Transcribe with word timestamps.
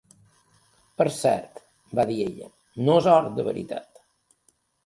Per 1.01 1.07
cert, 1.17 1.61
va 1.99 2.07
dir 2.13 2.17
ella, 2.31 2.49
no 2.89 2.99
és 3.03 3.13
or 3.15 3.31
de 3.39 3.47
veritat. 3.51 4.05